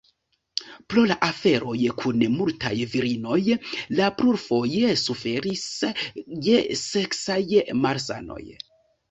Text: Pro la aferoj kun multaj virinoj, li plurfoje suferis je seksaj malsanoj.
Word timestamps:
Pro 0.93 1.01
la 1.09 1.17
aferoj 1.25 1.75
kun 1.99 2.23
multaj 2.37 2.71
virinoj, 2.93 3.37
li 3.99 4.09
plurfoje 4.23 4.97
suferis 5.03 5.67
je 6.49 6.57
seksaj 6.87 7.39
malsanoj. 7.85 8.43